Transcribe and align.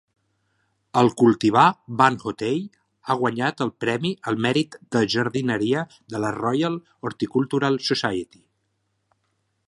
El 0.99 1.09
cultivar 1.17 1.65
"Van-Houttei" 1.97 2.63
ha 3.11 3.17
guanyat 3.19 3.61
el 3.65 3.71
premi 3.85 4.13
al 4.31 4.39
mèrit 4.45 4.77
de 4.95 5.03
jardineria 5.15 5.83
de 6.15 6.21
la 6.23 6.31
Royal 6.37 6.79
Horticultural 7.11 7.77
Society. 7.91 8.43